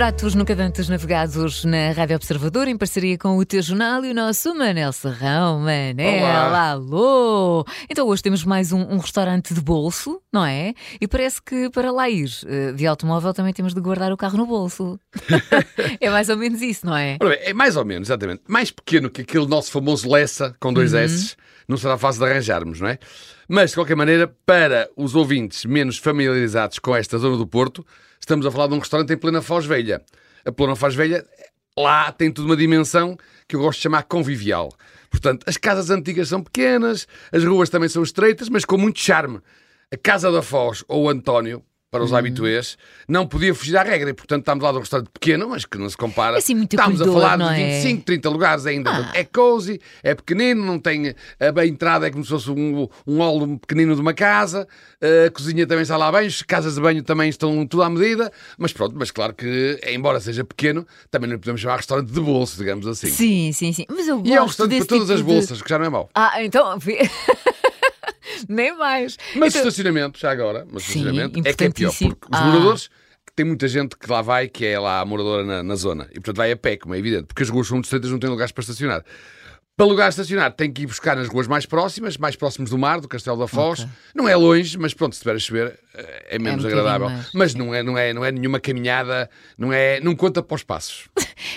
Pratos 0.00 0.34
nunca 0.34 0.56
dantes 0.56 0.88
navegados 0.88 1.62
na 1.62 1.92
Rádio 1.92 2.16
Observador, 2.16 2.66
em 2.66 2.78
parceria 2.78 3.18
com 3.18 3.36
o 3.36 3.44
teu 3.44 3.60
jornal 3.60 4.02
e 4.02 4.10
o 4.12 4.14
nosso 4.14 4.54
Manel 4.54 4.94
Serrão. 4.94 5.60
Manel, 5.60 6.22
Olá. 6.22 6.70
alô! 6.70 7.66
Então 7.86 8.08
hoje 8.08 8.22
temos 8.22 8.42
mais 8.42 8.72
um, 8.72 8.80
um 8.80 8.96
restaurante 8.96 9.52
de 9.52 9.60
bolso, 9.60 10.18
não 10.32 10.42
é? 10.42 10.72
E 10.98 11.06
parece 11.06 11.42
que 11.42 11.68
para 11.68 11.92
lá 11.92 12.08
ir 12.08 12.30
eh, 12.46 12.72
de 12.72 12.86
automóvel 12.86 13.34
também 13.34 13.52
temos 13.52 13.74
de 13.74 13.80
guardar 13.82 14.10
o 14.10 14.16
carro 14.16 14.38
no 14.38 14.46
bolso. 14.46 14.98
é 16.00 16.08
mais 16.08 16.30
ou 16.30 16.36
menos 16.38 16.62
isso, 16.62 16.86
não 16.86 16.96
é? 16.96 17.18
Bem, 17.18 17.38
é 17.38 17.52
mais 17.52 17.76
ou 17.76 17.84
menos, 17.84 18.08
exatamente. 18.08 18.40
Mais 18.48 18.70
pequeno 18.70 19.10
que 19.10 19.20
aquele 19.20 19.46
nosso 19.46 19.70
famoso 19.70 20.10
Lessa 20.10 20.56
com 20.58 20.72
dois 20.72 20.94
S, 20.94 21.36
não 21.68 21.76
será 21.76 21.98
fácil 21.98 22.24
de 22.24 22.30
arranjarmos, 22.30 22.80
não 22.80 22.88
é? 22.88 22.98
Mas, 23.52 23.70
de 23.70 23.74
qualquer 23.78 23.96
maneira, 23.96 24.32
para 24.46 24.88
os 24.96 25.16
ouvintes 25.16 25.64
menos 25.64 25.98
familiarizados 25.98 26.78
com 26.78 26.94
esta 26.94 27.18
zona 27.18 27.36
do 27.36 27.44
Porto, 27.44 27.84
estamos 28.20 28.46
a 28.46 28.50
falar 28.52 28.68
de 28.68 28.74
um 28.74 28.78
restaurante 28.78 29.12
em 29.12 29.16
plena 29.16 29.42
Foz 29.42 29.66
Velha. 29.66 30.00
A 30.44 30.52
plena 30.52 30.76
Foz 30.76 30.94
Velha, 30.94 31.26
lá 31.76 32.12
tem 32.12 32.30
tudo 32.30 32.46
uma 32.46 32.56
dimensão 32.56 33.18
que 33.48 33.56
eu 33.56 33.60
gosto 33.60 33.78
de 33.78 33.82
chamar 33.82 34.04
convivial. 34.04 34.72
Portanto, 35.10 35.42
as 35.48 35.56
casas 35.56 35.90
antigas 35.90 36.28
são 36.28 36.40
pequenas, 36.40 37.08
as 37.32 37.42
ruas 37.42 37.68
também 37.68 37.88
são 37.88 38.04
estreitas, 38.04 38.48
mas 38.48 38.64
com 38.64 38.78
muito 38.78 39.00
charme. 39.00 39.40
A 39.92 39.96
Casa 39.96 40.30
da 40.30 40.42
Foz, 40.42 40.84
ou 40.86 41.06
o 41.06 41.08
António, 41.08 41.60
para 41.90 42.04
os 42.04 42.12
habituês, 42.12 42.78
não 43.08 43.26
podia 43.26 43.52
fugir 43.52 43.76
à 43.76 43.82
regra. 43.82 44.10
E, 44.10 44.14
portanto, 44.14 44.40
estamos 44.42 44.62
lá 44.62 44.70
de 44.70 44.76
um 44.76 44.80
restaurante 44.80 45.08
pequeno, 45.12 45.48
mas 45.48 45.64
que 45.64 45.76
não 45.76 45.90
se 45.90 45.96
compara. 45.96 46.36
É 46.36 46.38
assim 46.38 46.54
muito 46.54 46.72
estamos 46.72 47.00
a 47.00 47.04
acolhedor, 47.04 47.28
falar 47.30 47.52
de 47.54 47.60
é? 47.60 47.80
25, 47.80 48.04
30 48.04 48.30
lugares 48.30 48.66
ainda. 48.66 48.90
Ah. 48.90 49.10
É 49.14 49.24
cozy, 49.24 49.80
é 50.02 50.14
pequenino, 50.14 50.64
não 50.64 50.78
tem. 50.78 51.08
A, 51.08 51.60
a 51.60 51.66
entrada 51.66 52.06
é 52.06 52.10
como 52.10 52.22
se 52.24 52.30
fosse 52.30 52.48
um, 52.50 52.88
um 53.06 53.18
hall 53.18 53.58
pequenino 53.58 53.94
de 53.96 54.00
uma 54.00 54.14
casa, 54.14 54.68
a 55.26 55.30
cozinha 55.30 55.66
também 55.66 55.82
está 55.82 55.96
lá 55.96 56.12
bem, 56.12 56.26
as 56.28 56.42
casas 56.42 56.74
de 56.76 56.80
banho 56.80 57.02
também 57.02 57.28
estão 57.28 57.66
tudo 57.66 57.82
à 57.82 57.90
medida, 57.90 58.30
mas 58.56 58.72
pronto, 58.72 58.94
mas 58.96 59.10
claro 59.10 59.34
que, 59.34 59.80
embora 59.88 60.20
seja 60.20 60.44
pequeno, 60.44 60.86
também 61.10 61.28
não 61.28 61.38
podemos 61.38 61.60
chamar 61.60 61.76
restaurante 61.76 62.12
de 62.12 62.20
bolso, 62.20 62.56
digamos 62.56 62.86
assim. 62.86 63.08
Sim, 63.08 63.50
sim, 63.52 63.72
sim. 63.72 63.84
Mas 63.88 64.06
eu 64.06 64.16
gosto 64.18 64.28
E 64.30 64.34
é 64.34 64.40
um 64.40 64.46
restaurante 64.46 64.78
para 64.78 64.86
todas 64.86 65.02
tipo 65.08 65.12
as 65.14 65.18
de- 65.18 65.24
bolsas, 65.24 65.62
que 65.62 65.68
já 65.68 65.78
não 65.78 65.86
é 65.86 65.88
mau. 65.88 66.08
Ah, 66.14 66.42
então. 66.44 66.78
Nem 68.48 68.76
mais. 68.76 69.16
Mas 69.36 69.54
Então- 69.54 69.68
estacionamento, 69.68 70.18
já 70.18 70.30
agora, 70.30 70.66
mas 70.70 70.82
Sim, 70.84 71.00
estacionamento 71.00 71.40
é 71.48 71.52
que 71.52 71.64
é 71.64 71.70
pior, 71.70 71.92
porque 71.92 72.26
os 72.32 72.38
Ah. 72.40 72.44
moradores, 72.44 72.90
tem 73.36 73.46
muita 73.46 73.68
gente 73.68 73.96
que 73.96 74.10
lá 74.10 74.20
vai, 74.22 74.48
que 74.48 74.66
é 74.66 74.78
lá 74.78 75.00
a 75.00 75.04
moradora 75.04 75.44
na, 75.44 75.62
na 75.62 75.74
zona, 75.76 76.04
e 76.10 76.14
portanto 76.14 76.36
vai 76.36 76.52
a 76.52 76.56
pé, 76.56 76.76
como 76.76 76.94
é 76.94 76.98
evidente, 76.98 77.24
porque 77.26 77.42
as 77.42 77.48
ruas 77.48 77.66
são 77.66 77.76
muito 77.76 77.84
estreitas, 77.86 78.10
não 78.10 78.18
tem 78.18 78.28
lugares 78.28 78.52
para 78.52 78.62
estacionar. 78.62 79.04
Para 79.76 79.86
lugar 79.86 80.06
a 80.06 80.08
estacionar, 80.10 80.52
tem 80.52 80.70
que 80.70 80.82
ir 80.82 80.86
buscar 80.86 81.16
nas 81.16 81.26
ruas 81.26 81.46
mais 81.46 81.64
próximas, 81.64 82.18
mais 82.18 82.36
próximos 82.36 82.68
do 82.68 82.76
mar, 82.76 83.00
do 83.00 83.08
Castelo 83.08 83.38
da 83.38 83.46
Foz. 83.48 83.80
Ok. 83.80 83.90
Não 84.14 84.28
é 84.28 84.36
longe, 84.36 84.76
mas 84.76 84.92
pronto, 84.92 85.14
se 85.14 85.20
estiver 85.20 85.36
a 85.36 85.38
chover, 85.38 85.78
eh, 85.94 86.26
é 86.32 86.38
menos 86.38 86.62
bocadinho 86.64 86.86
agradável. 86.86 87.24
Mas 87.32 87.54
não 87.54 87.74
é, 87.74 87.82
não, 87.82 87.96
é, 87.96 88.12
não 88.12 88.22
é 88.22 88.30
nenhuma 88.30 88.60
caminhada, 88.60 89.30
não, 89.56 89.72
é, 89.72 89.98
não 90.00 90.14
conta 90.14 90.42
para 90.42 90.54
os 90.54 90.62
passos. 90.62 91.08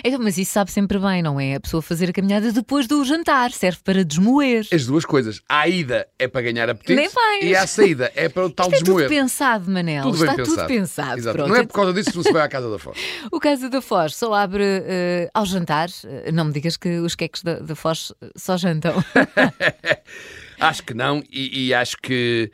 Então, 0.04 0.20
mas 0.22 0.38
isso 0.38 0.52
sabe 0.52 0.72
sempre 0.72 0.98
bem, 1.00 1.22
não 1.22 1.40
é? 1.40 1.56
A 1.56 1.60
pessoa 1.60 1.82
fazer 1.82 2.10
a 2.10 2.14
caminhada 2.14 2.52
depois 2.52 2.88
do 2.88 3.04
jantar, 3.04 3.52
serve 3.52 3.80
para 3.84 4.04
desmoer. 4.04 4.66
As 4.72 4.86
duas 4.86 5.06
coisas. 5.06 5.42
A 5.48 5.68
ida 5.68 6.08
é 6.18 6.28
para 6.28 6.42
ganhar 6.42 6.70
apetite 6.70 6.96
Nem 6.96 7.10
e 7.42 7.56
a 7.56 7.66
saída 7.68 8.12
é 8.16 8.30
para 8.30 8.46
o 8.46 8.50
tal 8.50 8.68
Isto 8.68 8.76
é 8.76 8.80
tudo 8.80 8.86
desmoer. 8.86 9.10
pensado, 9.10 9.72
Manel. 9.72 10.04
Tudo 10.04 10.16
Está 10.24 10.36
pensado. 10.36 10.56
tudo 10.56 10.68
pensado. 10.68 11.18
Exato. 11.18 11.38
Pronto. 11.38 11.50
Não 11.50 11.56
é 11.58 11.66
por 11.66 11.74
causa 11.74 11.94
disso 11.94 12.12
que 12.12 12.18
não 12.18 12.24
se 12.24 12.32
vai 12.32 12.42
à 12.42 12.48
casa 12.48 12.70
da 12.70 12.80
Foz. 12.80 12.98
O 13.32 13.40
Casa 13.40 13.70
da 13.70 13.82
Foz 13.82 14.16
só 14.16 14.34
abre 14.34 14.64
eh, 14.64 15.30
ao 15.34 15.46
jantar. 15.46 15.90
Eh, 16.06 16.32
não 16.32 16.46
me 16.46 16.54
digas 16.54 16.78
que 16.78 17.00
os 17.00 17.16
queques 17.16 17.42
da, 17.44 17.60
da 17.60 17.76
Foz 17.76 18.12
eh, 18.22 18.30
só 18.36 18.58
jantam. 18.58 18.94
Acho 20.60 20.84
que 20.84 20.94
não, 20.94 21.22
e, 21.32 21.68
e 21.68 21.74
acho 21.74 21.98
que. 22.02 22.52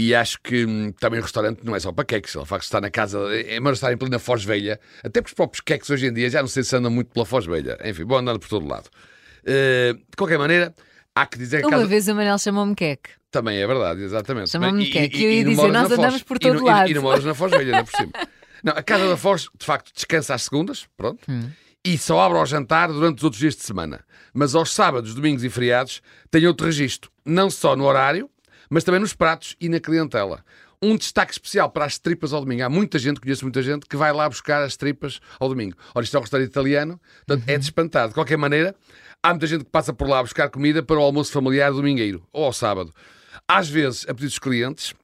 E 0.00 0.14
acho 0.14 0.38
que 0.42 0.64
hum, 0.64 0.92
também 1.00 1.18
o 1.18 1.22
restaurante 1.22 1.60
não 1.64 1.74
é 1.74 1.80
só 1.80 1.90
para 1.90 2.04
queques, 2.04 2.34
ele 2.34 2.44
facto 2.44 2.62
de 2.62 2.66
estar 2.66 2.80
na 2.80 2.90
casa, 2.90 3.18
é 3.34 3.58
melhor 3.58 3.72
estar 3.72 3.92
em 3.92 3.96
plena 3.96 4.18
Foz 4.18 4.44
Velha, 4.44 4.78
até 5.02 5.20
porque 5.20 5.30
os 5.30 5.34
próprios 5.34 5.60
queques 5.60 5.90
hoje 5.90 6.06
em 6.06 6.12
dia 6.12 6.30
já 6.30 6.40
não 6.40 6.48
sei 6.48 6.62
se 6.62 6.76
andam 6.76 6.90
muito 6.90 7.10
pela 7.12 7.26
Foz 7.26 7.46
Velha, 7.46 7.76
enfim, 7.84 8.04
vão 8.04 8.18
andando 8.18 8.38
por 8.38 8.48
todo 8.48 8.66
lado. 8.68 8.88
Eh, 9.44 9.94
de 9.94 10.16
qualquer 10.16 10.38
maneira, 10.38 10.72
há 11.14 11.26
que 11.26 11.36
dizer 11.38 11.60
que 11.60 11.66
Uma 11.66 11.70
casa 11.78 11.86
vez 11.86 12.06
o 12.06 12.14
Manel 12.14 12.38
chamou-me 12.38 12.74
queque. 12.76 13.10
também 13.30 13.58
é 13.58 13.66
verdade, 13.66 14.02
exatamente. 14.02 14.50
Chamou-me 14.50 14.84
E- 14.84 14.90
queque, 14.90 15.16
e- 15.16 15.20
e 15.20 15.24
eu 15.24 15.30
ia 15.32 15.40
e 15.40 15.44
não 15.44 15.50
dizer, 15.50 15.68
nós 15.72 15.90
andamos 15.90 16.22
por 16.22 16.36
E 16.36 16.40
todo 16.40 16.54
não- 16.54 16.62
e- 16.62 16.64
lado. 16.66 16.90
E, 16.90 16.94
não 16.94 17.02
moras 17.02 17.24
na 17.24 17.34
Foz 17.34 17.50
Velha, 17.50 17.76
ainda 17.78 17.84
por 17.90 17.96
cima. 17.96 18.12
Não, 18.62 18.72
a 18.72 18.82
casa 18.82 19.08
da 19.08 19.16
Foz, 19.16 19.48
de 19.56 19.64
facto, 19.64 19.92
descansa 19.94 20.34
às 20.34 20.42
segundas, 20.42 20.86
pronto, 20.96 21.20
Hum. 21.28 21.48
e 21.84 21.96
só 21.96 22.20
abre 22.20 22.38
ao 22.38 22.44
jantar 22.44 22.88
durante 22.88 23.18
os 23.18 23.24
outros 23.24 23.38
dias 23.40 23.54
de 23.54 23.62
semana. 23.62 24.04
Mas 24.34 24.52
aos 24.56 24.72
sábados, 24.74 25.14
domingos 25.14 25.44
e 25.44 25.48
feriados 25.48 26.02
tem 26.28 26.44
outro 26.44 26.66
registro, 26.66 27.08
não 27.24 27.50
só 27.50 27.76
no 27.76 27.84
horário, 27.84 28.28
mas 28.68 28.84
também 28.84 29.00
nos 29.00 29.14
pratos 29.14 29.56
e 29.60 29.68
na 29.68 29.80
clientela. 29.80 30.44
Um 30.80 30.96
destaque 30.96 31.32
especial 31.32 31.70
para 31.70 31.84
as 31.84 31.98
tripas 31.98 32.32
ao 32.32 32.40
domingo. 32.40 32.62
Há 32.62 32.68
muita 32.68 32.98
gente, 32.98 33.20
conheço 33.20 33.44
muita 33.44 33.62
gente, 33.62 33.86
que 33.86 33.96
vai 33.96 34.12
lá 34.12 34.28
buscar 34.28 34.62
as 34.62 34.76
tripas 34.76 35.20
ao 35.40 35.48
domingo. 35.48 35.76
Ora, 35.94 36.04
isto 36.04 36.16
é 36.16 36.20
um 36.20 36.22
restaurante 36.22 36.48
italiano, 36.48 37.00
portanto, 37.26 37.48
Uhum. 37.48 37.54
é 37.54 37.58
de 37.58 37.64
espantar. 37.64 38.08
De 38.08 38.14
qualquer 38.14 38.36
maneira, 38.38 38.74
há 39.22 39.30
muita 39.30 39.46
gente 39.48 39.64
que 39.64 39.70
passa 39.70 39.92
por 39.92 40.08
lá 40.08 40.20
a 40.20 40.22
buscar 40.22 40.48
comida 40.50 40.80
para 40.82 40.96
o 40.96 41.02
almoço 41.02 41.32
familiar 41.32 41.72
domingueiro 41.72 42.22
ou 42.32 42.44
ao 42.44 42.52
sábado. 42.52 42.92
Às 43.48 43.68
vezes, 43.68 44.02
a 44.04 44.14
pedidos 44.14 44.34
dos 44.34 44.38
clientes, 44.38 44.94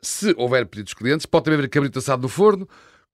se 0.00 0.32
houver 0.38 0.64
pedidos 0.64 0.92
dos 0.94 0.98
clientes, 0.98 1.26
pode 1.26 1.44
também 1.44 1.58
haver 1.58 1.68
cabrito 1.68 1.98
assado 1.98 2.22
no 2.22 2.28
forno, 2.28 2.66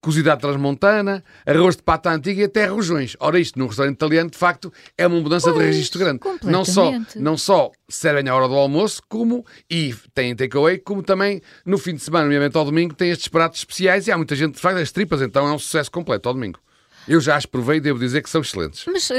cozida 0.05 0.33
à 0.33 0.37
transmontana, 0.37 1.23
arroz 1.47 1.75
de 1.75 1.81
pata 1.81 2.11
antiga 2.11 2.41
e 2.41 2.45
até 2.45 2.67
rojões. 2.67 3.15
Ora, 3.19 3.39
isto 3.39 3.57
num 3.57 3.65
restaurante 3.65 3.95
italiano, 3.95 4.29
de 4.29 4.37
facto, 4.37 4.71
é 4.95 5.07
uma 5.07 5.19
mudança 5.19 5.47
de 5.49 5.55
Pois, 5.55 5.65
registro 5.65 5.99
grande. 5.99 6.19
Não 6.43 6.63
só, 6.63 6.91
não 7.15 7.35
só 7.35 7.71
servem 7.89 8.29
à 8.29 8.35
hora 8.35 8.47
do 8.47 8.53
almoço, 8.53 9.01
como, 9.09 9.43
e 9.67 9.95
têm 10.13 10.35
takeaway, 10.35 10.77
como 10.77 11.01
também 11.01 11.41
no 11.65 11.79
fim 11.79 11.95
de 11.95 12.01
semana, 12.03 12.25
nomeadamente 12.25 12.55
ao 12.55 12.65
domingo, 12.65 12.93
têm 12.93 13.09
estes 13.09 13.27
pratos 13.27 13.59
especiais 13.61 14.05
e 14.07 14.11
há 14.11 14.17
muita 14.17 14.35
gente 14.35 14.53
que 14.53 14.59
faz 14.61 14.77
as 14.77 14.91
tripas, 14.91 15.23
então 15.23 15.47
é 15.47 15.51
um 15.51 15.57
sucesso 15.59 15.89
completo 15.91 16.29
ao 16.29 16.35
domingo. 16.35 16.59
Eu 17.07 17.19
já 17.21 17.35
as 17.35 17.45
provei 17.45 17.77
e 17.77 17.81
devo 17.81 17.99
dizer 17.99 18.21
que 18.23 18.29
são 18.29 18.41
excelentes. 18.41 18.83
Mas, 18.87 19.09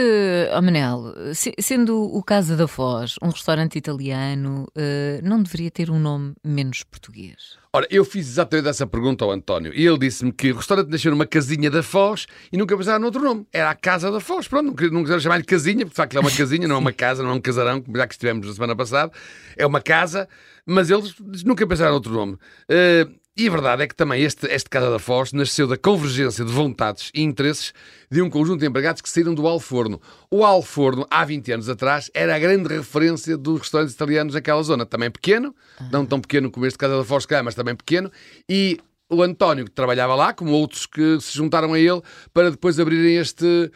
oh 0.56 0.60
Manel, 0.62 1.14
se- 1.34 1.54
sendo 1.60 2.00
o 2.02 2.20
Casa 2.22 2.56
da 2.56 2.66
Foz 2.66 3.14
um 3.22 3.28
restaurante 3.28 3.76
italiano, 3.78 4.66
eh, 4.76 5.20
não 5.22 5.40
deveria 5.42 5.70
ter 5.70 5.88
um 5.90 5.98
nome 6.00 6.34
menos 6.44 6.82
português? 6.82 7.56
Ora, 7.76 7.86
eu 7.90 8.06
fiz 8.06 8.26
exatamente 8.26 8.68
essa 8.70 8.86
pergunta 8.86 9.22
ao 9.22 9.30
António 9.30 9.70
e 9.74 9.86
ele 9.86 9.98
disse-me 9.98 10.32
que 10.32 10.50
o 10.50 10.56
restaurante 10.56 10.88
nasceu 10.88 11.10
numa 11.10 11.26
casinha 11.26 11.70
da 11.70 11.82
Foz 11.82 12.26
e 12.50 12.56
nunca 12.56 12.74
pensaram 12.74 13.00
noutro 13.00 13.22
nome. 13.22 13.46
Era 13.52 13.68
a 13.68 13.74
Casa 13.74 14.10
da 14.10 14.18
Foz. 14.18 14.48
Pronto, 14.48 14.74
não, 14.90 15.02
não 15.02 15.20
chamar-lhe 15.20 15.44
casinha, 15.44 15.80
porque 15.80 15.90
de 15.90 15.96
facto 15.96 16.16
é 16.16 16.20
uma 16.20 16.30
casinha, 16.30 16.66
não 16.66 16.76
é 16.76 16.78
uma 16.78 16.92
casa, 16.94 17.22
não 17.22 17.32
é 17.32 17.34
um 17.34 17.40
casarão, 17.40 17.82
como 17.82 17.94
já 17.94 18.06
que 18.06 18.14
estivemos 18.14 18.46
na 18.46 18.54
semana 18.54 18.74
passada. 18.74 19.12
É 19.58 19.66
uma 19.66 19.82
casa, 19.82 20.26
mas 20.64 20.88
eles 20.88 21.14
nunca 21.44 21.66
pensaram 21.66 21.90
noutro 21.90 22.14
nome. 22.14 22.38
Eh, 22.66 23.06
e 23.36 23.48
a 23.48 23.50
verdade 23.50 23.82
é 23.82 23.86
que 23.86 23.94
também 23.94 24.22
este, 24.22 24.46
este 24.46 24.70
Casa 24.70 24.90
da 24.90 24.98
Foz 24.98 25.32
nasceu 25.32 25.66
da 25.66 25.76
convergência 25.76 26.44
de 26.44 26.50
vontades 26.50 27.10
e 27.14 27.22
interesses 27.22 27.74
de 28.10 28.22
um 28.22 28.30
conjunto 28.30 28.60
de 28.60 28.66
empregados 28.66 29.02
que 29.02 29.10
saíram 29.10 29.34
do 29.34 29.46
Alforno. 29.46 30.00
O 30.30 30.42
Alforno, 30.44 31.06
há 31.10 31.22
20 31.24 31.52
anos 31.52 31.68
atrás, 31.68 32.10
era 32.14 32.34
a 32.34 32.38
grande 32.38 32.74
referência 32.74 33.36
dos 33.36 33.60
restaurantes 33.60 33.94
italianos 33.94 34.32
naquela 34.32 34.62
zona. 34.62 34.86
Também 34.86 35.10
pequeno, 35.10 35.54
não 35.92 36.06
tão 36.06 36.18
pequeno 36.18 36.50
como 36.50 36.64
este 36.64 36.78
Casa 36.78 36.96
da 36.96 37.04
Foz, 37.04 37.26
calhar, 37.26 37.44
mas 37.44 37.54
também 37.54 37.74
pequeno. 37.74 38.10
E 38.48 38.78
o 39.10 39.22
António, 39.22 39.66
que 39.66 39.70
trabalhava 39.70 40.14
lá, 40.14 40.32
como 40.32 40.52
outros 40.52 40.86
que 40.86 41.20
se 41.20 41.36
juntaram 41.36 41.74
a 41.74 41.78
ele, 41.78 42.00
para 42.32 42.50
depois 42.50 42.80
abrirem 42.80 43.16
este, 43.16 43.70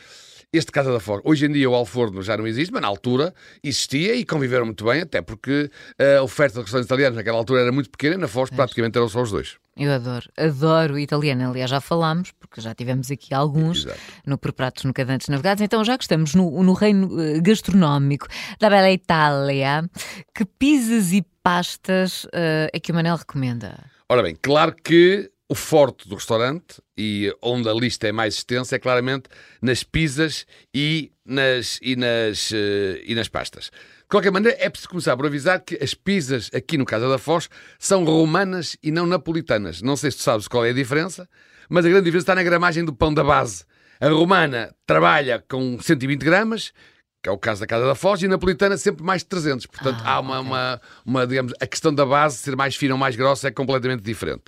este 0.53 0.73
Casa 0.73 0.93
da 0.93 1.01
Foz. 1.01 1.21
Hoje 1.25 1.47
em 1.47 1.53
dia 1.53 1.71
o 1.71 1.75
Alforno 1.75 2.23
já 2.23 2.37
não 2.37 2.47
existe, 2.47 2.73
mas 2.73 2.83
na 2.83 2.89
altura 2.89 3.33
existia 3.63 4.15
e 4.15 4.25
conviveram 4.25 4.67
muito 4.67 4.85
bem, 4.85 5.03
até 5.03 5.23
porque 5.23 5.71
a 6.19 6.23
oferta 6.23 6.55
de 6.55 6.63
restaurantes 6.63 6.87
italianos 6.87 7.17
naquela 7.17 7.39
altura 7.39 7.63
era 7.63 7.73
muito 7.73 7.91
pequena, 7.91 8.19
na 8.19 8.29
Foz 8.29 8.51
praticamente 8.51 8.97
eram 8.99 9.09
só 9.09 9.23
os 9.23 9.31
dois. 9.31 9.57
Eu 9.77 9.93
adoro, 9.93 10.29
adoro 10.37 10.95
o 10.95 10.99
italiano. 10.99 11.49
Aliás, 11.49 11.71
já 11.71 11.81
falámos, 11.81 12.33
porque 12.33 12.61
já 12.61 12.75
tivemos 12.75 13.11
aqui 13.11 13.33
alguns 13.33 13.87
Exato. 13.87 14.01
no 14.27 14.37
Por 14.37 14.53
Pratos 14.53 14.85
Nunca 14.85 15.05
Dantes 15.05 15.29
Navegados. 15.29 15.63
Então, 15.63 15.83
já 15.85 15.97
que 15.97 16.05
estamos 16.05 16.35
no, 16.35 16.63
no 16.63 16.73
reino 16.75 17.19
eh, 17.19 17.41
gastronómico 17.41 18.27
da 18.59 18.69
Bela 18.69 18.91
Itália, 18.91 19.89
que 20.35 20.45
pizzas 20.45 21.13
e 21.13 21.25
pastas 21.43 22.27
eh, 22.33 22.69
é 22.75 22.81
que 22.81 22.93
o 22.93 22.95
Manel 22.95 23.17
recomenda? 23.17 23.79
Ora 24.09 24.23
bem, 24.23 24.37
claro 24.43 24.75
que 24.75 25.31
o 25.51 25.55
forte 25.55 26.09
do 26.09 26.15
restaurante 26.15 26.81
e 26.97 27.35
onde 27.43 27.69
a 27.69 27.73
lista 27.73 28.07
é 28.07 28.13
mais 28.13 28.35
extensa 28.37 28.77
é 28.77 28.79
claramente 28.79 29.25
nas 29.61 29.83
pizzas 29.83 30.47
e 30.73 31.11
nas, 31.27 31.81
e 31.83 31.97
nas, 31.97 32.53
eh, 32.53 33.03
e 33.05 33.17
nas 33.17 33.27
pastas. 33.27 33.65
De 33.65 34.07
qualquer 34.09 34.31
maneira, 34.31 34.57
é 34.61 34.71
preciso 34.71 34.89
começar 34.89 35.17
por 35.17 35.27
avisar 35.27 35.59
que 35.59 35.77
as 35.83 35.93
pizzas 35.93 36.51
aqui 36.55 36.79
no 36.79 36.85
Casa 36.85 37.09
da 37.09 37.19
Foz 37.19 37.49
são 37.81 38.05
romanas 38.05 38.77
e 38.81 38.93
não 38.93 39.07
napolitanas. 39.07 39.83
Não 39.83 39.97
sei 39.97 40.13
se 40.13 40.19
tu 40.19 40.23
sabes 40.23 40.47
qual 40.47 40.65
é 40.65 40.71
a 40.71 40.73
diferença, 40.73 41.29
mas 41.69 41.85
a 41.85 41.89
grande 41.89 42.05
diferença 42.05 42.23
está 42.23 42.35
na 42.37 42.45
gramagem 42.45 42.85
do 42.85 42.93
pão 42.95 43.13
da 43.13 43.25
base. 43.25 43.65
A 44.01 44.09
romana 44.09 44.73
trabalha 44.87 45.45
com 45.49 45.81
120 45.81 46.21
gramas, 46.23 46.73
que 47.21 47.29
é 47.29 47.33
o 47.33 47.39
caso 47.39 47.61
da 47.61 47.67
Casa 47.67 47.87
da 47.87 47.97
Foz, 47.97 48.23
e 48.23 48.27
a 48.27 48.29
napolitana 48.29 48.77
sempre 48.79 49.03
mais 49.05 49.23
de 49.23 49.29
300. 49.29 49.67
Portanto, 49.67 50.01
Ah, 50.05 50.13
há 50.15 50.21
uma, 50.21 50.39
ok. 50.39 50.47
uma, 50.49 50.81
uma, 51.05 51.27
digamos, 51.27 51.53
a 51.61 51.67
questão 51.67 51.93
da 51.93 52.07
base 52.07 52.39
ser 52.39 52.55
mais 52.57 52.77
fina 52.77 52.95
ou 52.95 52.99
mais 52.99 53.17
grossa 53.17 53.49
é 53.49 53.51
completamente 53.51 54.03
diferente. 54.03 54.45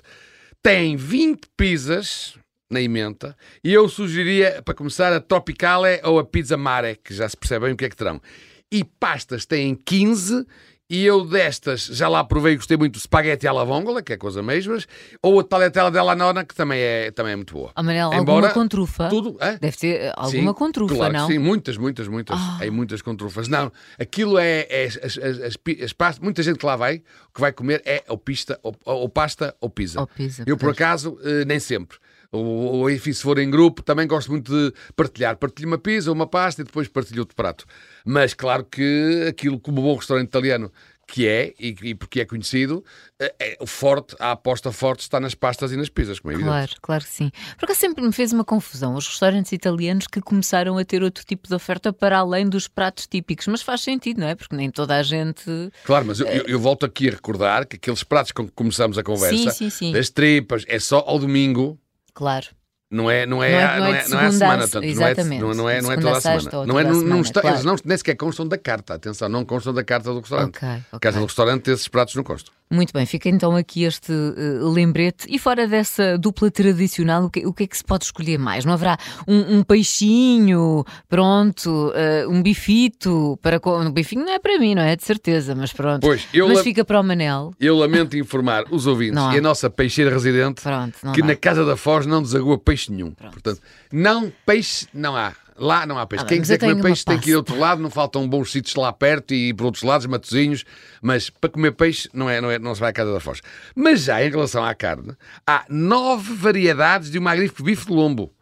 Tem 0.63 0.95
20 0.97 1.49
pizzas 1.57 2.39
na 2.71 2.81
emenda 2.81 3.37
e 3.65 3.73
eu 3.73 3.89
sugeriria, 3.89 4.63
para 4.63 4.75
começar, 4.75 5.13
a 5.13 5.21
Tropicale 5.21 6.01
ou 6.05 6.21
a 6.21 6.25
Pizza 6.25 6.57
Mare, 6.57 7.01
que 7.03 7.13
já 7.13 7.29
se 7.29 7.37
percebe 7.37 7.65
bem 7.65 7.75
o 7.75 7.77
que 7.77 7.85
é 7.85 7.89
que 7.89 7.97
terão. 7.97 8.23
E 8.71 8.85
pastas 8.85 9.45
têm 9.45 9.75
15 9.75 10.47
E 10.91 11.07
eu 11.07 11.25
destas, 11.25 11.87
já 11.87 12.09
lá 12.09 12.23
provei, 12.23 12.57
gostei 12.57 12.77
muito 12.77 12.95
do 12.95 13.01
spaghetti 13.01 13.47
alla 13.47 13.65
vongola, 13.65 14.03
que 14.03 14.13
é 14.13 14.17
coisa 14.17 14.43
mesmas, 14.43 14.87
ou 15.23 15.41
a 15.41 15.45
tagliatella 15.45 15.91
della 15.91 16.15
nonna, 16.15 16.45
que 16.45 16.55
também 16.55 16.81
é, 16.81 17.11
também 17.11 17.33
é 17.33 17.37
muito 17.37 17.55
boa. 17.55 17.73
Oh, 17.77 17.83
Manel, 17.83 18.13
Embora 18.13 18.49
alguma 18.49 18.51
com 18.51 18.69
trufa? 18.69 19.09
Tudo, 19.09 19.39
hã? 19.41 19.57
Deve 19.59 19.77
ter 19.77 20.01
eh, 20.01 20.13
alguma 20.15 20.53
Sim, 20.53 20.59
com 20.59 20.73
trufa, 20.73 20.95
claro 20.95 21.13
não? 21.15 21.27
Sim, 21.27 21.39
muitas, 21.39 21.79
muitas, 21.79 22.09
muitas. 22.09 22.39
Tem 22.59 22.71
muitas 22.71 23.01
com 23.01 23.17
trufas. 23.17 23.49
Não, 23.49 23.73
aquilo 23.99 24.39
é, 24.39 24.67
é 24.69 24.85
as, 24.85 25.19
as, 25.19 25.57
as, 25.79 25.93
pastas. 25.93 26.23
Muita 26.23 26.43
gente 26.43 26.59
que 26.59 26.67
lá 26.67 26.77
vai, 26.77 26.97
o 27.29 27.33
que 27.33 27.41
vai 27.41 27.53
comer 27.53 27.81
é 27.87 28.05
ou, 28.09 28.19
pista, 28.19 28.61
ou, 28.63 28.77
ou 28.85 29.09
pasta 29.09 29.57
ou 29.61 29.71
pizza. 29.71 30.01
Ou 30.01 30.07
pizza, 30.07 30.45
Eu, 30.47 30.59
por 30.59 30.71
acaso, 30.71 31.19
eh, 31.25 31.45
nem 31.47 31.59
sempre. 31.59 31.97
Ou, 32.33 32.45
ou 32.45 32.91
enfim, 32.91 33.13
se 33.13 33.23
for 33.23 33.39
em 33.39 33.51
grupo, 33.51 33.83
também 33.83 34.07
gosto 34.07 34.31
muito 34.31 34.51
de 34.51 34.75
partilhar. 34.97 35.37
Partilho 35.37 35.69
uma 35.69 35.79
pizza, 35.79 36.11
uma 36.11 36.27
pasta 36.27 36.63
e 36.63 36.65
depois 36.65 36.89
partilho 36.89 37.21
outro 37.21 37.37
prato. 37.37 37.67
Mas 38.05 38.33
claro 38.33 38.65
que 38.65 39.27
aquilo, 39.29 39.61
como 39.61 39.83
bom 39.83 39.95
restaurante 39.95 40.29
italiano 40.29 40.73
que 41.07 41.27
é, 41.29 41.53
e, 41.61 41.75
e 41.83 41.95
porque 41.95 42.21
é 42.21 42.25
conhecido, 42.25 42.83
é, 43.21 43.35
é 43.61 43.67
forte, 43.67 44.17
a 44.19 44.31
aposta 44.31 44.73
forte 44.73 45.01
está 45.01 45.21
nas 45.21 45.35
pastas 45.35 45.71
e 45.71 45.77
nas 45.77 45.91
pizzas, 45.91 46.19
como 46.21 46.31
é 46.31 46.35
evidente. 46.35 46.53
Claro, 46.55 46.73
claro 46.81 47.05
que 47.05 47.11
sim. 47.11 47.31
Por 47.59 47.67
acaso 47.67 47.81
sempre 47.81 48.03
me 48.03 48.13
fez 48.13 48.33
uma 48.33 48.45
confusão 48.45 48.95
os 48.95 49.07
restaurantes 49.09 49.53
italianos 49.53 50.07
que 50.07 50.23
começaram 50.23 50.79
a 50.79 50.85
ter 50.87 51.03
outro 51.03 51.23
tipo 51.27 51.49
de 51.49 51.55
oferta 51.55 51.93
para 51.93 52.17
além 52.19 52.49
dos 52.49 52.67
pratos 52.67 53.07
típicos. 53.07 53.47
Mas 53.49 53.61
faz 53.61 53.83
sentido, 53.83 54.21
não 54.21 54.29
é? 54.29 54.35
Porque 54.35 54.57
nem 54.57 54.71
toda 54.71 54.97
a 54.97 55.03
gente. 55.03 55.45
Claro, 55.85 56.07
mas 56.07 56.21
eu, 56.21 56.27
eu- 56.29 56.45
eu 56.47 56.59
volto 56.59 56.87
aqui 56.87 57.09
a 57.09 57.13
recordar 57.13 57.67
que 57.67 57.77
aqueles 57.77 58.03
pratos 58.05 58.33
com 58.33 58.47
que 58.47 58.53
começamos 58.53 58.97
a 58.97 59.03
conversa, 59.03 59.51
Sim, 59.51 59.51
sim, 59.51 59.71
sim. 59.71 59.93
das 59.93 60.09
tripas, 60.09 60.65
é 60.67 60.79
só 60.79 61.01
ao 61.07 61.19
domingo, 61.19 61.79
Claro. 62.15 62.47
não 62.91 63.11
é, 63.11 63.25
não 63.25 63.43
é, 63.43 63.51
Não 63.53 63.59
é- 63.59 63.63
não 63.63 63.73
é 63.73 63.79
não 63.79 63.87
é, 63.87 64.09
não 64.09 64.21
é 64.21 64.27
a 64.27 64.33
semana, 64.33 64.55
a- 64.55 64.59
portanto, 64.69 64.75
não 64.83 64.83
é, 64.83 64.91
exatamente. 64.93 65.41
não, 65.41 65.55
não 65.55 65.71
é, 65.71 65.81
não 65.81 65.93
é 65.93 65.97
toda 65.97 66.17
a 66.19 66.21
semana. 66.21 66.51
Não 66.67 66.79
é, 66.79 66.85
não, 66.85 66.91
não 66.93 67.01
semana, 67.01 67.21
está, 67.23 67.41
claro. 67.41 67.57
eles 67.57 67.65
não, 67.65 67.77
nem 67.85 67.97
sequer 67.97 68.17
constam 68.17 68.47
da 68.47 68.59
carta, 68.59 68.95
atenção, 68.95 69.29
não 69.31 69.45
constam 69.47 69.73
da 69.73 69.83
carta 69.83 70.13
do 70.13 70.21
restaurante. 70.21 70.57
Ok, 70.57 70.69
ok. 70.93 70.99
Casa 71.01 71.19
do 71.19 71.25
restaurante, 71.25 71.71
esses 71.71 71.89
pratos 71.89 72.15
não 72.15 72.23
constam. 72.23 72.53
Muito 72.73 72.93
bem, 72.93 73.05
fica 73.05 73.29
então 73.29 73.55
aqui 73.55 73.85
este 73.85 74.11
eh, 74.13 74.59
lembrete. 74.63 75.27
E 75.29 75.39
fora 75.39 75.69
dessa 75.69 76.17
dupla 76.17 76.51
tradicional, 76.51 77.25
o 77.25 77.31
que, 77.31 77.47
o 77.47 77.53
que 77.53 77.65
é 77.65 77.67
que 77.67 77.77
se 77.77 77.85
pode 77.85 78.05
escolher 78.05 78.39
mais? 78.39 78.65
Não 78.65 78.73
haverá 78.73 78.97
um, 79.29 79.59
um 79.59 79.63
peixinho, 79.63 80.83
pronto, 81.07 81.93
eh, 81.95 82.27
um 82.27 82.43
bifito 82.43 83.39
para. 83.43 83.61
Um 83.67 83.91
bifinho 83.91 84.25
não 84.25 84.33
é 84.33 84.39
para 84.39 84.59
mim, 84.59 84.75
não 84.75 84.83
é? 84.83 84.97
De 84.97 85.05
certeza, 85.05 85.55
mas 85.55 85.71
pronto. 85.73 86.01
Pois, 86.01 86.27
eu 86.33 86.49
mas 86.49 86.63
fica 86.63 86.83
para 86.83 86.99
o 86.99 87.05
Manel. 87.05 87.53
Eu 87.61 87.77
lamento 87.77 88.17
informar 88.17 88.65
os 88.71 88.87
ouvintes 88.87 89.17
Não 89.17 89.33
e 89.35 89.39
a 89.39 89.43
nossa 89.43 89.69
peixeira 89.69 90.11
residente 90.11 90.63
Pronto, 90.63 90.99
que 91.13 91.21
dá. 91.21 91.27
na 91.29 91.37
Casa 91.37 91.67
da 91.67 91.77
Foz 91.77 92.07
não 92.07 92.23
desagua 92.23 92.59
peixe 92.59 92.91
nenhum. 92.91 93.11
Portanto, 93.11 93.61
não, 93.93 94.33
peixe 94.47 94.87
não 94.95 95.15
há. 95.15 95.35
Lá 95.63 95.87
não 95.87 95.97
há 95.97 96.05
peixe. 96.07 96.25
Ah, 96.25 96.29
Quem 96.29 96.41
quiser 96.41 96.59
comer 96.59 96.73
uma 96.75 96.83
peixe 96.83 97.05
tem 97.05 97.19
que 97.21 97.31
ir 97.31 97.35
ao 97.35 97.39
outro 97.39 97.57
lado, 97.57 97.81
não 97.81 97.89
faltam 97.89 98.29
bons 98.29 98.51
sítios 98.51 98.75
lá 98.75 98.93
perto 98.93 99.33
e 99.33 99.55
por 99.55 99.67
outros 99.67 99.85
lados, 99.85 100.05
matozinhos, 100.09 100.65
mas 101.01 101.31
para 101.31 101.51
comer 101.51 101.71
peixe 101.73 102.09
não, 102.13 102.29
é, 102.29 102.41
não, 102.41 102.51
é, 102.51 102.59
não 102.59 102.75
se 102.75 102.81
vai 102.81 102.91
à 102.91 102.93
Casa 102.93 103.13
da 103.13 103.21
Foz. 103.21 103.41
Mas 103.75 104.03
já 104.03 104.25
em 104.25 104.29
relação 104.29 104.65
à 104.65 104.75
carne, 104.75 105.15
há 105.47 105.65
nove 105.69 106.35
variedades 106.35 107.13
de 107.13 107.19
um 107.19 107.23
magnífico 107.23 107.63
bife 107.63 107.87
de 107.87 107.93
lombo, 107.93 108.33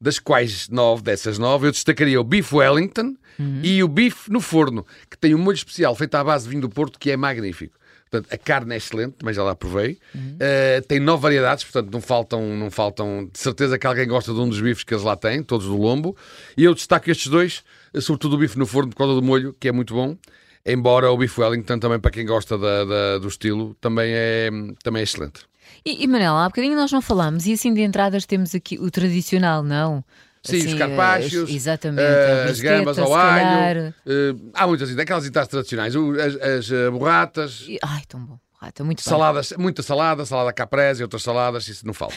das 0.00 0.18
quais 0.18 0.68
nove, 0.68 1.02
dessas 1.02 1.38
nove, 1.38 1.68
eu 1.68 1.70
destacaria 1.70 2.20
o 2.20 2.24
bife 2.24 2.54
Wellington 2.56 3.14
Uhum. 3.36 3.60
e 3.64 3.82
o 3.82 3.88
bife 3.88 4.30
no 4.30 4.40
forno, 4.40 4.86
que 5.10 5.18
tem 5.18 5.34
um 5.34 5.38
molho 5.38 5.56
especial 5.56 5.92
feito 5.96 6.14
à 6.14 6.22
base 6.22 6.44
de 6.44 6.50
vinho 6.50 6.62
do 6.62 6.68
Porto, 6.68 7.00
que 7.00 7.10
é 7.10 7.16
magnífico. 7.16 7.76
Portanto, 8.14 8.32
a 8.32 8.38
carne 8.38 8.74
é 8.74 8.76
excelente, 8.76 9.16
mas 9.24 9.34
já 9.34 9.42
lá 9.42 9.56
provei. 9.56 9.98
Uhum. 10.14 10.36
Uh, 10.36 10.86
tem 10.86 11.00
nove 11.00 11.22
variedades, 11.22 11.64
portanto, 11.64 11.92
não 11.92 12.00
faltam, 12.00 12.56
não 12.56 12.70
faltam. 12.70 13.28
De 13.32 13.38
certeza 13.38 13.76
que 13.78 13.86
alguém 13.86 14.06
gosta 14.06 14.32
de 14.32 14.38
um 14.38 14.48
dos 14.48 14.60
bifes 14.60 14.84
que 14.84 14.94
eles 14.94 15.02
lá 15.02 15.16
têm, 15.16 15.42
todos 15.42 15.66
do 15.66 15.76
lombo. 15.76 16.16
E 16.56 16.62
eu 16.62 16.74
destaco 16.74 17.10
estes 17.10 17.26
dois, 17.26 17.64
eh, 17.92 18.00
sobretudo 18.00 18.36
o 18.36 18.38
bife 18.38 18.56
no 18.56 18.66
forno, 18.66 18.90
por 18.90 18.96
causa 18.98 19.14
do 19.14 19.22
molho, 19.22 19.52
que 19.58 19.66
é 19.66 19.72
muito 19.72 19.94
bom. 19.94 20.16
Embora 20.64 21.10
o 21.10 21.16
bife 21.18 21.40
Wellington, 21.40 21.78
também 21.78 21.98
para 21.98 22.10
quem 22.12 22.24
gosta 22.24 22.56
da- 22.56 22.84
da- 22.84 23.18
do 23.18 23.26
estilo, 23.28 23.74
também 23.80 24.12
é, 24.14 24.48
também 24.82 25.00
é 25.00 25.02
excelente. 25.02 25.40
E, 25.84 26.04
e 26.04 26.06
Manela, 26.06 26.44
há 26.44 26.48
bocadinho 26.48 26.76
nós 26.76 26.92
não 26.92 27.02
falámos, 27.02 27.46
e 27.46 27.52
assim 27.52 27.74
de 27.74 27.80
entradas 27.82 28.24
temos 28.24 28.54
aqui 28.54 28.78
o 28.78 28.90
tradicional, 28.90 29.62
não? 29.62 30.04
Sim, 30.44 30.58
Assim, 30.58 30.72
os 30.74 30.78
carpaccios, 30.78 31.50
exatamente, 31.50 32.02
eh, 32.02 32.44
a 32.46 32.50
as 32.50 32.60
gambas 32.60 32.98
ao 32.98 33.14
alho. 33.14 33.94
eh, 34.06 34.34
há 34.52 34.66
muitas, 34.66 34.96
aquelas 34.98 35.26
entradas 35.26 35.48
tradicionais, 35.48 35.94
as, 35.96 36.36
as, 36.36 36.70
eh, 36.70 36.90
borratas, 36.90 37.66
Ai, 37.82 38.02
tão 38.06 38.20
bom. 38.20 38.38
Está 38.66 38.82
muito 38.82 39.02
saladas, 39.02 39.52
muita 39.58 39.82
salada, 39.82 40.24
salada 40.24 40.52
caprese 40.52 41.02
e 41.02 41.04
outras 41.04 41.22
saladas, 41.22 41.68
isso 41.68 41.86
não 41.86 41.92
falta. 41.92 42.14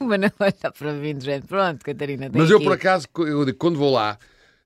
O 0.00 0.04
Manel 0.04 0.30
olha 0.38 0.54
para 0.78 0.92
mim, 0.92 1.20
gente. 1.20 1.46
Pronto, 1.46 1.84
Catarina, 1.84 2.30
Mas 2.32 2.48
eu, 2.48 2.56
aqui. 2.56 2.64
por 2.64 2.72
acaso, 2.74 3.06
eu 3.18 3.44
digo, 3.44 3.58
quando 3.58 3.76
vou 3.78 3.92
lá, 3.92 4.16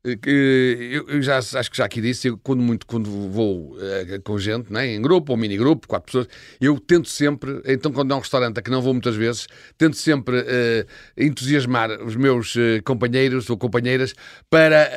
eu, 0.05 1.23
já 1.23 1.39
acho 1.39 1.71
que 1.71 1.79
já 1.79 1.87
aqui 1.87 2.01
disse, 2.01 2.29
eu, 2.29 2.39
quando 2.39 2.63
muito 2.63 2.87
quando 2.87 3.09
vou 3.31 3.75
eh, 3.81 4.19
com 4.23 4.39
gente, 4.39 4.71
né, 4.71 4.87
em 4.87 5.01
grupo 5.01 5.33
ou 5.33 5.39
mini 5.39 5.57
grupo, 5.57 5.89
quatro 5.89 6.07
pessoas, 6.07 6.29
eu 6.61 6.79
tento 6.79 7.09
sempre, 7.09 7.63
então 7.65 7.91
quando 7.91 8.13
é 8.13 8.15
um 8.15 8.19
restaurante 8.19 8.59
a 8.59 8.63
que 8.63 8.71
não 8.71 8.83
vou 8.83 8.93
muitas 8.93 9.17
vezes, 9.17 9.47
tento 9.79 9.97
sempre 9.97 10.45
eh, 10.47 10.87
entusiasmar 11.17 11.91
os 12.03 12.17
meus 12.17 12.55
eh, 12.55 12.83
companheiros 12.85 13.49
ou 13.49 13.57
companheiras 13.57 14.15
para 14.51 14.91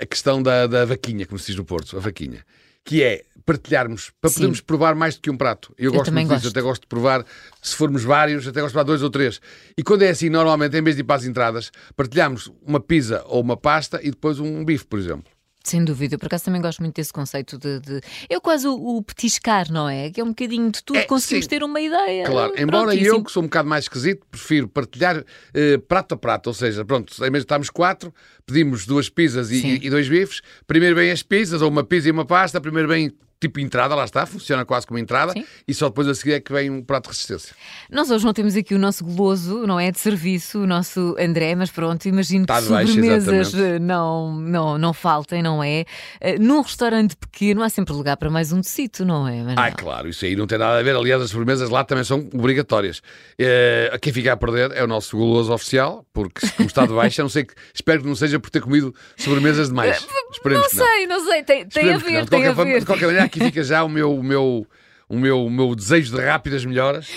a 0.00 0.06
questão 0.06 0.40
da, 0.40 0.68
da 0.68 0.84
vaquinha, 0.84 1.26
como 1.26 1.38
se 1.38 1.46
diz 1.46 1.56
no 1.56 1.64
Porto, 1.64 1.96
a 1.96 2.00
vaquinha. 2.00 2.44
Que 2.84 3.02
é 3.02 3.24
partilharmos, 3.44 4.10
para 4.20 4.30
Sim. 4.30 4.36
podermos 4.36 4.60
provar 4.60 4.94
mais 4.94 5.16
do 5.16 5.20
que 5.20 5.30
um 5.30 5.36
prato. 5.36 5.74
Eu, 5.76 5.92
gosto 5.92 6.06
também 6.06 6.24
muito 6.24 6.36
disso, 6.36 6.46
gosto. 6.46 6.58
até 6.58 6.62
gosto 6.62 6.82
de 6.82 6.88
provar, 6.88 7.24
se 7.60 7.76
formos 7.76 8.02
vários, 8.02 8.46
até 8.46 8.60
gosto 8.60 8.70
de 8.70 8.74
provar 8.74 8.84
dois 8.84 9.02
ou 9.02 9.10
três. 9.10 9.40
E 9.76 9.82
quando 9.82 10.02
é 10.02 10.08
assim, 10.08 10.30
normalmente, 10.30 10.76
em 10.76 10.82
vez 10.82 10.96
de 10.96 11.02
ir 11.02 11.04
para 11.04 11.16
as 11.16 11.24
entradas, 11.24 11.70
partilhamos 11.94 12.50
uma 12.62 12.80
pizza 12.80 13.22
ou 13.26 13.42
uma 13.42 13.56
pasta 13.56 14.00
e 14.02 14.10
depois 14.10 14.38
um 14.38 14.64
bife, 14.64 14.86
por 14.86 14.98
exemplo. 14.98 15.33
Sem 15.66 15.82
dúvida, 15.82 16.18
por 16.18 16.26
acaso 16.26 16.44
também 16.44 16.60
gosto 16.60 16.80
muito 16.82 16.94
desse 16.94 17.10
conceito 17.12 17.56
de. 17.58 17.80
de... 17.80 18.00
É 18.28 18.38
quase 18.38 18.68
o, 18.68 18.74
o 18.74 19.02
petiscar, 19.02 19.72
não 19.72 19.88
é? 19.88 20.10
Que 20.10 20.20
é 20.20 20.24
um 20.24 20.28
bocadinho 20.28 20.70
de 20.70 20.84
tudo, 20.84 20.98
É, 20.98 21.04
conseguimos 21.04 21.46
sim. 21.46 21.48
ter 21.48 21.62
uma 21.64 21.80
ideia. 21.80 22.26
Claro, 22.26 22.52
embora 22.58 22.94
eu, 22.94 23.14
assim- 23.14 23.24
que 23.24 23.32
sou 23.32 23.42
um 23.42 23.46
bocado 23.46 23.66
mais 23.66 23.86
esquisito, 23.86 24.26
prefiro 24.30 24.68
partilhar 24.68 25.24
eh, 25.54 25.78
prato 25.78 26.12
a 26.14 26.16
prato, 26.18 26.48
ou 26.48 26.54
seja, 26.54 26.84
pronto, 26.84 27.14
em 27.16 27.30
vez 27.30 27.32
de 27.32 27.38
estarmos 27.46 27.70
quatro, 27.70 28.12
pedimos 28.44 28.84
duas 28.84 29.08
pizzas 29.08 29.50
e, 29.50 29.56
e- 29.66 29.86
e 29.86 29.90
dois 29.90 30.06
bifes, 30.06 30.42
primeiro 30.66 30.94
vem 30.94 31.10
as 31.10 31.22
pizzas, 31.22 31.62
ou 31.62 31.70
uma 31.70 31.82
pizza 31.82 32.08
e 32.08 32.10
uma 32.10 32.26
pasta, 32.26 32.60
primeiro 32.60 32.86
vem 32.88 33.10
tipo 33.48 33.60
entrada, 33.60 33.94
lá 33.94 34.04
está, 34.04 34.24
funciona 34.26 34.64
quase 34.64 34.86
como 34.86 34.98
entrada, 34.98 35.32
Sim. 35.32 35.44
e 35.68 35.74
só 35.74 35.88
depois 35.88 36.08
a 36.08 36.14
seguir 36.14 36.32
é 36.34 36.40
que 36.40 36.52
vem 36.52 36.70
um 36.70 36.82
prato 36.82 37.04
de 37.04 37.08
resistência. 37.10 37.54
Nós 37.90 38.10
hoje 38.10 38.24
não 38.24 38.32
temos 38.32 38.56
aqui 38.56 38.74
o 38.74 38.78
nosso 38.78 39.04
goloso, 39.04 39.66
não 39.66 39.78
é? 39.78 39.90
De 39.90 39.98
serviço, 40.00 40.60
o 40.60 40.66
nosso 40.66 41.14
André, 41.18 41.54
mas 41.54 41.70
pronto, 41.70 42.06
imagino 42.06 42.44
Está 42.44 42.62
que 42.62 42.68
baixo, 42.68 42.92
sobremesas 42.94 43.54
eh, 43.54 43.78
não, 43.78 44.32
não, 44.34 44.78
não 44.78 44.92
faltem, 44.92 45.42
não 45.42 45.62
é? 45.62 45.84
Eh, 46.20 46.38
Num 46.38 46.62
restaurante 46.62 47.16
pequeno 47.16 47.62
há 47.62 47.68
sempre 47.68 47.92
lugar 47.94 48.16
para 48.16 48.30
mais 48.30 48.52
um 48.52 48.60
tecito, 48.60 49.04
não 49.04 49.28
é? 49.28 49.42
Manel? 49.42 49.54
Ah, 49.58 49.70
claro, 49.70 50.08
isso 50.08 50.24
aí 50.24 50.34
não 50.34 50.46
tem 50.46 50.58
nada 50.58 50.78
a 50.78 50.82
ver. 50.82 50.96
Aliás, 50.96 51.20
as 51.22 51.30
sobremesas 51.30 51.68
lá 51.70 51.84
também 51.84 52.04
são 52.04 52.28
obrigatórias. 52.32 53.02
Eh, 53.38 53.96
quem 54.00 54.12
fica 54.12 54.32
a 54.32 54.36
perder 54.36 54.72
é 54.72 54.82
o 54.82 54.86
nosso 54.86 55.16
goloso 55.16 55.52
oficial, 55.52 56.06
porque 56.12 56.46
como 56.56 56.66
está 56.66 56.86
de 56.86 56.92
baixo, 56.94 57.20
eu 57.20 57.24
não 57.24 57.28
sei 57.30 57.44
que, 57.44 57.54
espero 57.74 58.00
que 58.02 58.08
não 58.08 58.14
seja 58.16 58.38
por 58.40 58.50
ter 58.50 58.60
comido 58.62 58.94
sobremesas 59.16 59.68
demais. 59.68 60.06
Esperemos 60.32 60.62
Não 60.64 60.70
que 60.70 60.76
não. 60.76 60.86
sei, 60.86 61.06
não 61.06 61.24
sei, 61.26 61.42
tem, 61.44 61.66
tem 61.66 61.92
a 61.92 61.98
ver, 61.98 62.28
tem 62.28 62.46
a 62.46 62.52
ver. 62.52 62.80
de 62.80 62.86
qualquer 62.86 63.06
maneira, 63.06 63.28
aqui 63.34 63.44
fica 63.44 63.62
já 63.64 63.82
o 63.82 63.88
meu, 63.88 64.14
o 64.14 64.22
meu, 64.22 64.66
o 65.08 65.16
meu, 65.18 65.46
o 65.46 65.50
meu 65.50 65.74
desejo 65.74 66.16
de 66.16 66.22
rápidas 66.22 66.64
melhoras. 66.64 67.08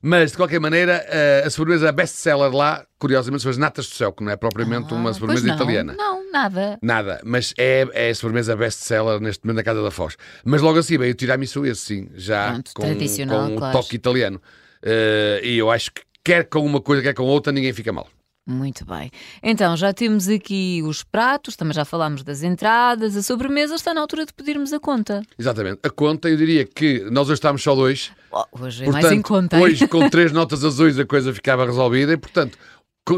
Mas, 0.00 0.30
de 0.30 0.36
qualquer 0.36 0.60
maneira, 0.60 1.04
eh, 1.08 1.42
a 1.44 1.50
sobremesa 1.50 1.90
best-seller 1.90 2.52
lá, 2.52 2.86
curiosamente, 3.00 3.42
são 3.42 3.50
as 3.50 3.56
natas 3.58 3.88
do 3.88 3.94
céu, 3.96 4.12
que 4.12 4.22
não 4.22 4.30
é 4.30 4.36
propriamente 4.36 4.94
uma 4.94 5.10
Ah, 5.10 5.12
sobremesa 5.12 5.40
pois 5.40 5.48
não, 5.48 5.54
italiana. 5.56 5.94
Não, 5.98 6.30
nada. 6.30 6.78
Nada, 6.80 7.20
mas 7.24 7.52
é, 7.58 7.84
é 7.92 8.10
a 8.10 8.14
sobremesa 8.14 8.54
best-seller 8.54 9.18
neste 9.20 9.44
momento 9.44 9.56
na 9.56 9.64
Casa 9.64 9.82
da 9.82 9.90
Foz. 9.90 10.16
Mas 10.44 10.62
logo 10.62 10.78
assim 10.78 10.96
veio 10.96 11.10
o 11.12 11.16
tiramisu 11.16 11.66
esse, 11.66 11.80
sim, 11.80 12.08
já 12.14 12.52
Pronto, 12.52 12.70
com, 12.74 12.82
com 12.82 13.44
um 13.52 13.56
claro. 13.56 13.72
toque 13.76 13.96
italiano. 13.96 14.40
Eh, 14.82 15.40
e 15.42 15.58
eu 15.58 15.68
acho 15.68 15.90
que 15.92 16.02
quer 16.22 16.44
com 16.44 16.60
uma 16.64 16.80
coisa, 16.80 17.02
quer 17.02 17.12
com 17.14 17.24
outra, 17.24 17.52
ninguém 17.52 17.72
fica 17.72 17.92
mal. 17.92 18.06
Muito 18.48 18.84
bem. 18.86 19.10
Então, 19.42 19.76
já 19.76 19.92
temos 19.92 20.26
aqui 20.26 20.82
os 20.82 21.04
pratos, 21.04 21.54
também 21.54 21.74
já 21.74 21.84
falámos 21.84 22.22
das 22.22 22.42
entradas, 22.42 23.14
a 23.14 23.22
sobremesa, 23.22 23.74
está 23.74 23.92
na 23.92 24.00
altura 24.00 24.24
de 24.24 24.32
pedirmos 24.32 24.72
a 24.72 24.80
conta. 24.80 25.22
Exatamente. 25.38 25.80
A 25.82 25.90
conta, 25.90 26.30
eu 26.30 26.36
diria 26.36 26.64
que 26.64 27.00
nós 27.10 27.26
hoje 27.26 27.34
estamos 27.34 27.62
só 27.62 27.74
dois. 27.74 28.10
Oh, 28.32 28.44
hoje 28.60 28.82
é 28.82 28.86
portanto, 28.86 29.02
mais 29.02 29.14
em 29.14 29.20
conta. 29.22 29.56
hein? 29.58 29.62
hoje 29.64 29.86
com 29.86 30.08
três 30.10 30.32
notas 30.32 30.64
azuis 30.64 30.98
a 30.98 31.04
coisa 31.04 31.32
ficava 31.34 31.66
resolvida 31.66 32.14
e, 32.14 32.16
portanto, 32.16 32.56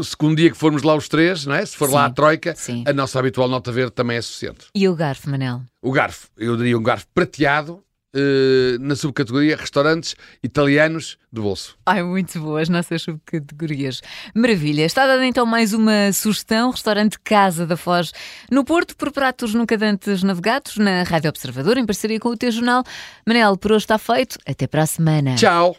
se 0.03 0.15
um 0.21 0.35
dia 0.35 0.49
que 0.51 0.57
formos 0.57 0.83
lá 0.83 0.95
os 0.95 1.07
três, 1.07 1.45
não 1.45 1.55
é? 1.55 1.65
se 1.65 1.77
for 1.77 1.89
lá 1.89 2.05
a 2.05 2.07
Sim, 2.09 2.13
troika, 2.15 2.55
sim. 2.55 2.83
a 2.85 2.91
nossa 2.93 3.17
habitual 3.17 3.47
nota 3.47 3.71
verde 3.71 3.91
também 3.91 4.17
é 4.17 4.21
suficiente. 4.21 4.67
E 4.75 4.87
o 4.87 4.95
garfo, 4.95 5.29
Manel? 5.29 5.61
O 5.81 5.91
garfo, 5.91 6.27
eu 6.37 6.57
diria 6.57 6.77
um 6.77 6.83
garfo 6.83 7.07
prateado 7.13 7.81
eh, 8.13 8.77
na 8.79 8.95
subcategoria 8.95 9.55
restaurantes 9.55 10.15
italianos 10.43 11.17
de 11.31 11.41
bolso. 11.41 11.77
Ai, 11.85 12.03
muito 12.03 12.39
boas 12.39 12.63
as 12.63 12.69
nossas 12.69 13.01
subcategorias. 13.01 14.01
Maravilha. 14.35 14.85
Está 14.85 15.07
dada 15.07 15.25
então 15.25 15.45
mais 15.45 15.73
uma 15.73 16.11
sugestão: 16.13 16.71
restaurante 16.71 17.19
Casa 17.23 17.65
da 17.65 17.77
Foz, 17.77 18.11
no 18.51 18.63
Porto, 18.63 18.95
por 18.95 19.11
pratos 19.11 19.53
nunca 19.53 19.77
dantes 19.77 20.23
navegados, 20.23 20.77
na 20.77 21.03
Rádio 21.03 21.29
Observador, 21.29 21.77
em 21.77 21.85
parceria 21.85 22.19
com 22.19 22.29
o 22.29 22.37
teu 22.37 22.51
jornal. 22.51 22.83
Manel, 23.25 23.57
por 23.57 23.71
hoje 23.71 23.85
está 23.85 23.97
feito. 23.97 24.37
Até 24.45 24.67
para 24.67 24.83
a 24.83 24.87
semana. 24.87 25.35
Tchau! 25.35 25.75